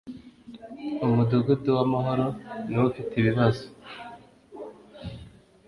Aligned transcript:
Umudugudu 1.05 1.69
wa 1.77 1.83
Mahoro 1.91 2.27
ni 2.67 2.75
wo 2.79 2.85
ufite 2.91 3.11
ibibazo 3.21 3.65